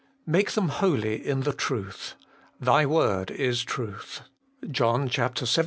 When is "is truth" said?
3.29-4.21